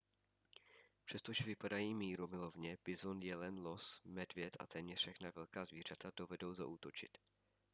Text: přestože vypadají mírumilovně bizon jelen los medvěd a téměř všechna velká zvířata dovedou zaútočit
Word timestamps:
přestože 1.05 1.43
vypadají 1.43 1.93
mírumilovně 1.95 2.77
bizon 2.85 3.21
jelen 3.21 3.59
los 3.65 4.01
medvěd 4.05 4.57
a 4.59 4.67
téměř 4.67 4.99
všechna 4.99 5.31
velká 5.35 5.65
zvířata 5.65 6.11
dovedou 6.17 6.53
zaútočit 6.53 7.17